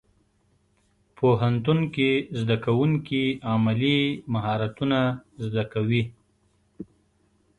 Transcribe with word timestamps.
پوهنتون 1.17 1.79
کې 1.95 2.09
زدهکوونکي 2.39 3.25
عملي 3.53 3.99
مهارتونه 4.33 4.99
زده 5.45 5.63
کوي. 5.73 6.03